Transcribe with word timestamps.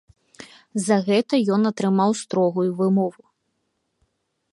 За 0.85 0.95
гэта 1.09 1.33
ён 1.57 1.61
атрымаў 1.71 2.11
строгую 2.21 2.65
вымову. 2.81 3.23